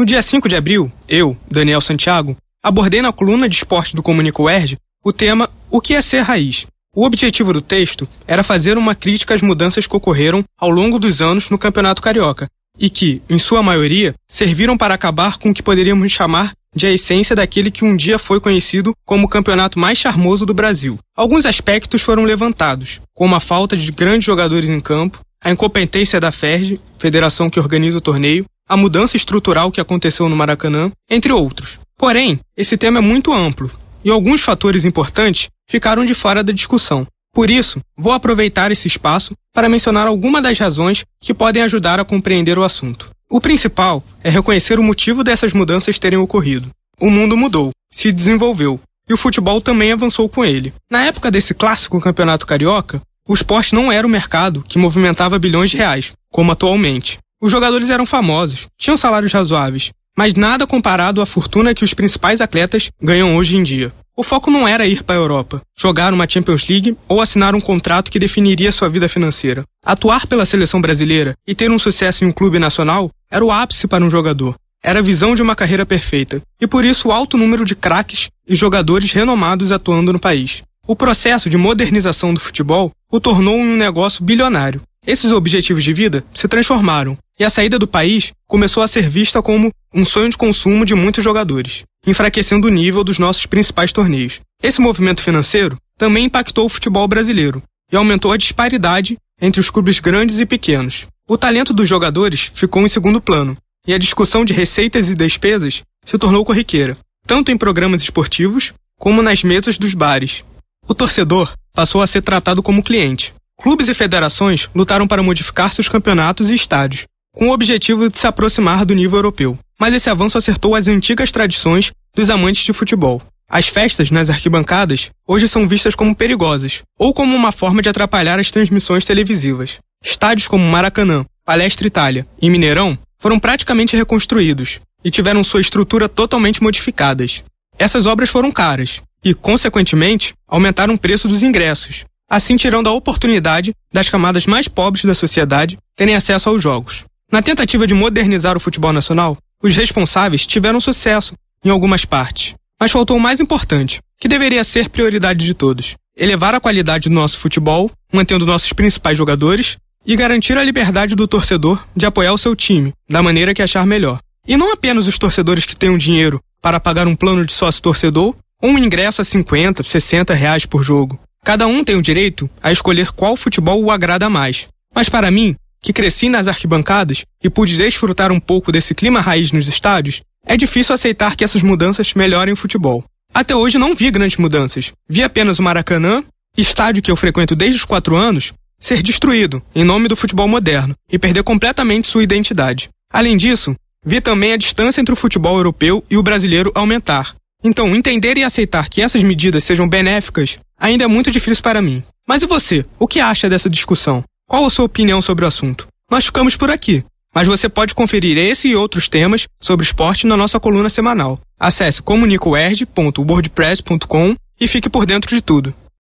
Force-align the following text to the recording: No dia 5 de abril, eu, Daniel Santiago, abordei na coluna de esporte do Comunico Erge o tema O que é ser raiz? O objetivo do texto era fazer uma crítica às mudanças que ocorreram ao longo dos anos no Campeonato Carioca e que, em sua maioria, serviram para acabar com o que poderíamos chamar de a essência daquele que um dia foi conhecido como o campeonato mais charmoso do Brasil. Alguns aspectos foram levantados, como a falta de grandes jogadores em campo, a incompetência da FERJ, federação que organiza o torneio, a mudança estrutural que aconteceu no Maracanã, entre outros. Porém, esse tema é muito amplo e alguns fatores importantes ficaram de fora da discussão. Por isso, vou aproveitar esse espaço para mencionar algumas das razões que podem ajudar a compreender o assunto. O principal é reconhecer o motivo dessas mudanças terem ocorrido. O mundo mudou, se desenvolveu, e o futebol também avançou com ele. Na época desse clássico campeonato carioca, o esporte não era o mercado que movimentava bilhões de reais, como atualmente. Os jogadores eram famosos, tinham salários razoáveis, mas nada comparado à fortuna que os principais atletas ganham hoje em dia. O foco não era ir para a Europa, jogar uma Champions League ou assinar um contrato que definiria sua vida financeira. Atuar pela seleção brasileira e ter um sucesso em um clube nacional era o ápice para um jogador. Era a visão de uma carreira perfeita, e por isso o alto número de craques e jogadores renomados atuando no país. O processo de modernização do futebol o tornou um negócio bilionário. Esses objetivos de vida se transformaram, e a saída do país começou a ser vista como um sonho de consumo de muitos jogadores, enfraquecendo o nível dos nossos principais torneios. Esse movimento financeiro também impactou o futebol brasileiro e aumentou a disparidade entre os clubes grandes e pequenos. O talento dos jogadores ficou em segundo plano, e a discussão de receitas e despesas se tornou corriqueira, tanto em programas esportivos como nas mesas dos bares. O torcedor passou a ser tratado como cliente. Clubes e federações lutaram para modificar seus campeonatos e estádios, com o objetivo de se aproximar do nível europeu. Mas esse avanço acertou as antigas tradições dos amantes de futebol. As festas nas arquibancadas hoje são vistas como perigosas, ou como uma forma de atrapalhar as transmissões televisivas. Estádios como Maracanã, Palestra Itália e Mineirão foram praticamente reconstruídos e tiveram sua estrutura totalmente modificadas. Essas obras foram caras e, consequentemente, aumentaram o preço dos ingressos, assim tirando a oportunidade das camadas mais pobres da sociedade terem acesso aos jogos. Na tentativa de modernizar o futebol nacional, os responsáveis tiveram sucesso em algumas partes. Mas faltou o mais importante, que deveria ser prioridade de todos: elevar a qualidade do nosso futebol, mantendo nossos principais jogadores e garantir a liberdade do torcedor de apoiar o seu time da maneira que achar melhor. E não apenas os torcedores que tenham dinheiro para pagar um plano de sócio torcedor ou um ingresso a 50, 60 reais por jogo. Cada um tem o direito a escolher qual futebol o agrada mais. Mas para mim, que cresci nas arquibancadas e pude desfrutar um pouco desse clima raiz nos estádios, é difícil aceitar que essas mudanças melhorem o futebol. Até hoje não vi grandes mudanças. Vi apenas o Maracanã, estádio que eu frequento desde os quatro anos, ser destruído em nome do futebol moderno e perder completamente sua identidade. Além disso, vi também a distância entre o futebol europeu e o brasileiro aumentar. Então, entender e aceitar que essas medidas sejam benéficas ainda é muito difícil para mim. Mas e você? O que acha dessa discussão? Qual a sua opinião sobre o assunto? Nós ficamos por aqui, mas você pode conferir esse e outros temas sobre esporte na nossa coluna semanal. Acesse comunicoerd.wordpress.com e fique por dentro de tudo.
No 0.00 0.06
dia 0.06 0.22
5 0.22 0.48
de 0.48 0.56
abril, 0.56 0.90
eu, 1.06 1.36
Daniel 1.50 1.78
Santiago, 1.82 2.34
abordei 2.62 3.02
na 3.02 3.12
coluna 3.12 3.46
de 3.46 3.54
esporte 3.54 3.94
do 3.94 4.02
Comunico 4.02 4.48
Erge 4.48 4.78
o 5.04 5.12
tema 5.12 5.50
O 5.70 5.78
que 5.78 5.92
é 5.92 6.00
ser 6.00 6.22
raiz? 6.22 6.66
O 6.96 7.04
objetivo 7.04 7.52
do 7.52 7.60
texto 7.60 8.08
era 8.26 8.42
fazer 8.42 8.78
uma 8.78 8.94
crítica 8.94 9.34
às 9.34 9.42
mudanças 9.42 9.86
que 9.86 9.94
ocorreram 9.94 10.42
ao 10.58 10.70
longo 10.70 10.98
dos 10.98 11.20
anos 11.20 11.50
no 11.50 11.58
Campeonato 11.58 12.00
Carioca 12.00 12.48
e 12.78 12.88
que, 12.88 13.20
em 13.28 13.36
sua 13.36 13.62
maioria, 13.62 14.14
serviram 14.26 14.74
para 14.74 14.94
acabar 14.94 15.36
com 15.36 15.50
o 15.50 15.54
que 15.54 15.62
poderíamos 15.62 16.10
chamar 16.10 16.52
de 16.74 16.86
a 16.86 16.90
essência 16.90 17.36
daquele 17.36 17.70
que 17.70 17.84
um 17.84 17.94
dia 17.94 18.18
foi 18.18 18.40
conhecido 18.40 18.94
como 19.04 19.26
o 19.26 19.28
campeonato 19.28 19.78
mais 19.78 19.98
charmoso 19.98 20.46
do 20.46 20.54
Brasil. 20.54 20.98
Alguns 21.14 21.44
aspectos 21.44 22.00
foram 22.00 22.24
levantados, 22.24 23.02
como 23.12 23.34
a 23.34 23.40
falta 23.40 23.76
de 23.76 23.92
grandes 23.92 24.24
jogadores 24.24 24.70
em 24.70 24.80
campo, 24.80 25.20
a 25.44 25.50
incompetência 25.50 26.18
da 26.18 26.32
FERJ, 26.32 26.80
federação 26.98 27.50
que 27.50 27.60
organiza 27.60 27.98
o 27.98 28.00
torneio, 28.00 28.46
a 28.70 28.76
mudança 28.76 29.16
estrutural 29.16 29.72
que 29.72 29.80
aconteceu 29.80 30.28
no 30.28 30.36
Maracanã, 30.36 30.92
entre 31.10 31.32
outros. 31.32 31.80
Porém, 31.98 32.38
esse 32.56 32.76
tema 32.76 32.98
é 32.98 33.02
muito 33.02 33.32
amplo 33.32 33.68
e 34.04 34.08
alguns 34.08 34.42
fatores 34.42 34.84
importantes 34.84 35.48
ficaram 35.68 36.04
de 36.04 36.14
fora 36.14 36.44
da 36.44 36.52
discussão. 36.52 37.04
Por 37.34 37.50
isso, 37.50 37.80
vou 37.98 38.12
aproveitar 38.12 38.70
esse 38.70 38.86
espaço 38.86 39.34
para 39.52 39.68
mencionar 39.68 40.06
algumas 40.06 40.40
das 40.40 40.56
razões 40.56 41.04
que 41.20 41.34
podem 41.34 41.64
ajudar 41.64 41.98
a 41.98 42.04
compreender 42.04 42.56
o 42.58 42.62
assunto. 42.62 43.10
O 43.28 43.40
principal 43.40 44.04
é 44.22 44.30
reconhecer 44.30 44.78
o 44.78 44.84
motivo 44.84 45.24
dessas 45.24 45.52
mudanças 45.52 45.98
terem 45.98 46.20
ocorrido. 46.20 46.70
O 47.00 47.10
mundo 47.10 47.36
mudou, 47.36 47.72
se 47.90 48.12
desenvolveu, 48.12 48.80
e 49.08 49.12
o 49.12 49.16
futebol 49.16 49.60
também 49.60 49.90
avançou 49.90 50.28
com 50.28 50.44
ele. 50.44 50.72
Na 50.88 51.02
época 51.02 51.28
desse 51.28 51.54
clássico 51.54 52.00
campeonato 52.00 52.46
carioca, 52.46 53.02
o 53.26 53.34
esporte 53.34 53.74
não 53.74 53.90
era 53.90 54.06
o 54.06 54.10
mercado 54.10 54.62
que 54.62 54.78
movimentava 54.78 55.40
bilhões 55.40 55.70
de 55.70 55.76
reais, 55.76 56.12
como 56.30 56.52
atualmente. 56.52 57.18
Os 57.42 57.50
jogadores 57.50 57.88
eram 57.88 58.04
famosos, 58.04 58.66
tinham 58.76 58.98
salários 58.98 59.32
razoáveis, 59.32 59.92
mas 60.14 60.34
nada 60.34 60.66
comparado 60.66 61.22
à 61.22 61.26
fortuna 61.26 61.74
que 61.74 61.82
os 61.82 61.94
principais 61.94 62.42
atletas 62.42 62.90
ganham 63.02 63.34
hoje 63.34 63.56
em 63.56 63.62
dia. 63.62 63.94
O 64.14 64.22
foco 64.22 64.50
não 64.50 64.68
era 64.68 64.86
ir 64.86 65.02
para 65.02 65.14
a 65.14 65.18
Europa, 65.18 65.62
jogar 65.74 66.12
uma 66.12 66.28
Champions 66.28 66.68
League 66.68 66.94
ou 67.08 67.22
assinar 67.22 67.54
um 67.54 67.60
contrato 67.60 68.10
que 68.10 68.18
definiria 68.18 68.70
sua 68.70 68.90
vida 68.90 69.08
financeira. 69.08 69.64
Atuar 69.82 70.26
pela 70.26 70.44
seleção 70.44 70.82
brasileira 70.82 71.34
e 71.46 71.54
ter 71.54 71.70
um 71.70 71.78
sucesso 71.78 72.24
em 72.24 72.26
um 72.26 72.32
clube 72.32 72.58
nacional 72.58 73.10
era 73.30 73.42
o 73.42 73.50
ápice 73.50 73.88
para 73.88 74.04
um 74.04 74.10
jogador. 74.10 74.54
Era 74.84 74.98
a 74.98 75.02
visão 75.02 75.34
de 75.34 75.40
uma 75.40 75.56
carreira 75.56 75.86
perfeita, 75.86 76.42
e 76.60 76.66
por 76.66 76.84
isso 76.84 77.08
o 77.08 77.12
alto 77.12 77.38
número 77.38 77.64
de 77.64 77.74
craques 77.74 78.28
e 78.46 78.54
jogadores 78.54 79.12
renomados 79.12 79.72
atuando 79.72 80.12
no 80.12 80.18
país. 80.18 80.62
O 80.86 80.94
processo 80.94 81.48
de 81.48 81.56
modernização 81.56 82.34
do 82.34 82.40
futebol 82.40 82.92
o 83.10 83.18
tornou 83.18 83.56
um 83.56 83.76
negócio 83.76 84.22
bilionário. 84.22 84.82
Esses 85.06 85.32
objetivos 85.32 85.82
de 85.82 85.92
vida 85.92 86.24
se 86.34 86.46
transformaram, 86.46 87.16
e 87.38 87.44
a 87.44 87.50
saída 87.50 87.78
do 87.78 87.88
país 87.88 88.32
começou 88.46 88.82
a 88.82 88.88
ser 88.88 89.08
vista 89.08 89.42
como 89.42 89.72
um 89.94 90.04
sonho 90.04 90.28
de 90.28 90.36
consumo 90.36 90.84
de 90.84 90.94
muitos 90.94 91.24
jogadores, 91.24 91.84
enfraquecendo 92.06 92.66
o 92.68 92.70
nível 92.70 93.02
dos 93.02 93.18
nossos 93.18 93.46
principais 93.46 93.92
torneios. 93.92 94.40
Esse 94.62 94.80
movimento 94.80 95.22
financeiro 95.22 95.76
também 95.96 96.26
impactou 96.26 96.66
o 96.66 96.68
futebol 96.68 97.08
brasileiro 97.08 97.62
e 97.90 97.96
aumentou 97.96 98.30
a 98.30 98.36
disparidade 98.36 99.16
entre 99.40 99.60
os 99.60 99.70
clubes 99.70 99.98
grandes 100.00 100.38
e 100.38 100.46
pequenos. 100.46 101.06
O 101.26 101.38
talento 101.38 101.72
dos 101.72 101.88
jogadores 101.88 102.50
ficou 102.52 102.82
em 102.82 102.88
segundo 102.88 103.20
plano, 103.20 103.56
e 103.86 103.94
a 103.94 103.98
discussão 103.98 104.44
de 104.44 104.52
receitas 104.52 105.08
e 105.08 105.14
despesas 105.14 105.82
se 106.04 106.18
tornou 106.18 106.44
corriqueira, 106.44 106.96
tanto 107.26 107.50
em 107.50 107.56
programas 107.56 108.02
esportivos 108.02 108.74
como 108.98 109.22
nas 109.22 109.42
mesas 109.42 109.78
dos 109.78 109.94
bares. 109.94 110.44
O 110.86 110.94
torcedor 110.94 111.52
passou 111.72 112.02
a 112.02 112.06
ser 112.06 112.20
tratado 112.20 112.62
como 112.62 112.82
cliente. 112.82 113.32
Clubes 113.62 113.88
e 113.88 113.94
federações 113.94 114.70
lutaram 114.74 115.06
para 115.06 115.22
modificar 115.22 115.70
seus 115.70 115.86
campeonatos 115.86 116.50
e 116.50 116.54
estádios, 116.54 117.04
com 117.34 117.48
o 117.48 117.52
objetivo 117.52 118.08
de 118.08 118.18
se 118.18 118.26
aproximar 118.26 118.86
do 118.86 118.94
nível 118.94 119.18
europeu. 119.18 119.58
Mas 119.78 119.92
esse 119.92 120.08
avanço 120.08 120.38
acertou 120.38 120.74
as 120.74 120.88
antigas 120.88 121.30
tradições 121.30 121.92
dos 122.16 122.30
amantes 122.30 122.64
de 122.64 122.72
futebol. 122.72 123.20
As 123.46 123.68
festas 123.68 124.10
nas 124.10 124.30
arquibancadas 124.30 125.10
hoje 125.28 125.46
são 125.46 125.68
vistas 125.68 125.94
como 125.94 126.16
perigosas, 126.16 126.80
ou 126.98 127.12
como 127.12 127.36
uma 127.36 127.52
forma 127.52 127.82
de 127.82 127.90
atrapalhar 127.90 128.38
as 128.38 128.50
transmissões 128.50 129.04
televisivas. 129.04 129.78
Estádios 130.02 130.48
como 130.48 130.64
Maracanã, 130.64 131.26
Palestra 131.44 131.86
Itália 131.86 132.26
e 132.40 132.48
Mineirão 132.48 132.98
foram 133.18 133.38
praticamente 133.38 133.94
reconstruídos 133.94 134.80
e 135.04 135.10
tiveram 135.10 135.44
sua 135.44 135.60
estrutura 135.60 136.08
totalmente 136.08 136.62
modificadas. 136.62 137.44
Essas 137.78 138.06
obras 138.06 138.30
foram 138.30 138.50
caras 138.50 139.02
e, 139.22 139.34
consequentemente, 139.34 140.32
aumentaram 140.48 140.94
o 140.94 140.98
preço 140.98 141.28
dos 141.28 141.42
ingressos, 141.42 142.06
assim 142.30 142.56
tirando 142.56 142.88
a 142.88 142.92
oportunidade 142.92 143.74
das 143.92 144.08
camadas 144.08 144.46
mais 144.46 144.68
pobres 144.68 145.04
da 145.04 145.14
sociedade 145.14 145.76
terem 145.96 146.14
acesso 146.14 146.48
aos 146.48 146.62
jogos. 146.62 147.04
Na 147.32 147.42
tentativa 147.42 147.86
de 147.86 147.94
modernizar 147.94 148.56
o 148.56 148.60
futebol 148.60 148.92
nacional, 148.92 149.36
os 149.60 149.76
responsáveis 149.76 150.46
tiveram 150.46 150.80
sucesso 150.80 151.34
em 151.64 151.70
algumas 151.70 152.04
partes. 152.04 152.54
Mas 152.80 152.92
faltou 152.92 153.16
o 153.16 153.20
mais 153.20 153.40
importante, 153.40 154.00
que 154.18 154.28
deveria 154.28 154.64
ser 154.64 154.88
prioridade 154.88 155.44
de 155.44 155.52
todos: 155.52 155.96
elevar 156.16 156.54
a 156.54 156.60
qualidade 156.60 157.08
do 157.08 157.14
nosso 157.14 157.38
futebol, 157.38 157.90
mantendo 158.12 158.46
nossos 158.46 158.72
principais 158.72 159.18
jogadores 159.18 159.76
e 160.06 160.16
garantir 160.16 160.56
a 160.56 160.64
liberdade 160.64 161.14
do 161.14 161.28
torcedor 161.28 161.84
de 161.94 162.06
apoiar 162.06 162.32
o 162.32 162.38
seu 162.38 162.56
time 162.56 162.92
da 163.08 163.22
maneira 163.22 163.52
que 163.52 163.62
achar 163.62 163.86
melhor. 163.86 164.20
E 164.46 164.56
não 164.56 164.72
apenas 164.72 165.06
os 165.06 165.18
torcedores 165.18 165.66
que 165.66 165.76
tenham 165.76 165.98
dinheiro 165.98 166.40
para 166.62 166.80
pagar 166.80 167.06
um 167.06 167.14
plano 167.14 167.44
de 167.44 167.52
sócio 167.52 167.82
torcedor 167.82 168.34
ou 168.62 168.70
um 168.70 168.78
ingresso 168.78 169.20
a 169.20 169.24
50, 169.24 169.82
60 169.82 170.32
reais 170.32 170.64
por 170.64 170.82
jogo. 170.82 171.20
Cada 171.44 171.66
um 171.66 171.82
tem 171.82 171.96
o 171.96 172.02
direito 172.02 172.48
a 172.62 172.70
escolher 172.70 173.12
qual 173.12 173.36
futebol 173.36 173.82
o 173.82 173.90
agrada 173.90 174.28
mais. 174.28 174.68
Mas 174.94 175.08
para 175.08 175.30
mim, 175.30 175.56
que 175.80 175.92
cresci 175.92 176.28
nas 176.28 176.46
arquibancadas 176.46 177.24
e 177.42 177.48
pude 177.48 177.76
desfrutar 177.76 178.30
um 178.30 178.38
pouco 178.38 178.70
desse 178.70 178.94
clima 178.94 179.20
raiz 179.20 179.50
nos 179.50 179.66
estádios, 179.66 180.20
é 180.46 180.56
difícil 180.56 180.94
aceitar 180.94 181.36
que 181.36 181.44
essas 181.44 181.62
mudanças 181.62 182.12
melhorem 182.14 182.52
o 182.52 182.56
futebol. 182.56 183.04
Até 183.32 183.54
hoje 183.54 183.78
não 183.78 183.94
vi 183.94 184.10
grandes 184.10 184.36
mudanças. 184.36 184.92
Vi 185.08 185.22
apenas 185.22 185.58
o 185.58 185.62
Maracanã, 185.62 186.22
estádio 186.56 187.02
que 187.02 187.10
eu 187.10 187.16
frequento 187.16 187.56
desde 187.56 187.76
os 187.76 187.84
quatro 187.84 188.16
anos, 188.16 188.52
ser 188.78 189.02
destruído 189.02 189.62
em 189.74 189.84
nome 189.84 190.08
do 190.08 190.16
futebol 190.16 190.48
moderno 190.48 190.94
e 191.10 191.18
perder 191.18 191.42
completamente 191.42 192.08
sua 192.08 192.22
identidade. 192.22 192.90
Além 193.12 193.36
disso, 193.36 193.74
vi 194.04 194.20
também 194.20 194.52
a 194.52 194.56
distância 194.56 195.00
entre 195.00 195.12
o 195.12 195.16
futebol 195.16 195.56
europeu 195.56 196.04
e 196.10 196.16
o 196.16 196.22
brasileiro 196.22 196.72
aumentar. 196.74 197.34
Então, 197.62 197.94
entender 197.94 198.38
e 198.38 198.42
aceitar 198.42 198.88
que 198.88 199.02
essas 199.02 199.22
medidas 199.22 199.64
sejam 199.64 199.86
benéficas 199.86 200.58
ainda 200.80 201.04
é 201.04 201.06
muito 201.06 201.30
difícil 201.30 201.62
para 201.62 201.82
mim. 201.82 202.02
Mas 202.26 202.42
e 202.42 202.46
você? 202.46 202.84
O 202.98 203.06
que 203.06 203.20
acha 203.20 203.48
dessa 203.48 203.68
discussão? 203.68 204.24
Qual 204.48 204.64
a 204.64 204.70
sua 204.70 204.86
opinião 204.86 205.22
sobre 205.22 205.44
o 205.44 205.48
assunto? 205.48 205.86
Nós 206.10 206.24
ficamos 206.24 206.56
por 206.56 206.70
aqui, 206.70 207.04
mas 207.34 207.46
você 207.46 207.68
pode 207.68 207.94
conferir 207.94 208.38
esse 208.38 208.68
e 208.68 208.74
outros 208.74 209.06
temas 209.08 209.46
sobre 209.60 209.84
esporte 209.84 210.26
na 210.26 210.36
nossa 210.36 210.58
coluna 210.58 210.88
semanal. 210.88 211.38
Acesse 211.58 212.02
comunicoerd.wordpress.com 212.02 214.34
e 214.60 214.66
fique 214.66 214.88
por 214.88 215.06
dentro 215.06 215.32
de 215.34 215.42
tudo. 215.42 215.74